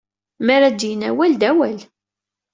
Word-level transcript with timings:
Mi 0.45 0.51
ara 0.55 0.69
d-yini 0.69 1.07
awal, 1.11 1.33
d 1.41 1.43
awal! 1.49 1.79